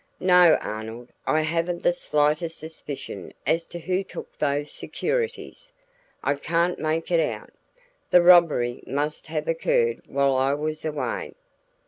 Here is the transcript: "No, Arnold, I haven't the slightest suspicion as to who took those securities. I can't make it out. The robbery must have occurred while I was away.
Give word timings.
"No, 0.19 0.55
Arnold, 0.61 1.09
I 1.27 1.41
haven't 1.41 1.83
the 1.83 1.93
slightest 1.93 2.57
suspicion 2.57 3.35
as 3.45 3.67
to 3.67 3.77
who 3.77 4.03
took 4.03 4.35
those 4.39 4.71
securities. 4.71 5.71
I 6.23 6.33
can't 6.33 6.79
make 6.79 7.11
it 7.11 7.19
out. 7.19 7.51
The 8.09 8.23
robbery 8.23 8.83
must 8.87 9.27
have 9.27 9.47
occurred 9.47 10.01
while 10.07 10.33
I 10.35 10.55
was 10.55 10.83
away. 10.83 11.35